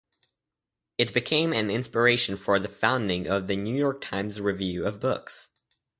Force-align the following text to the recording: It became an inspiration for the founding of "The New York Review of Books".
It 0.97 1.13
became 1.13 1.53
an 1.53 1.69
inspiration 1.69 2.35
for 2.35 2.57
the 2.59 2.67
founding 2.67 3.27
of 3.27 3.45
"The 3.45 3.55
New 3.55 3.75
York 3.75 4.03
Review 4.11 4.83
of 4.87 4.99
Books". 4.99 5.49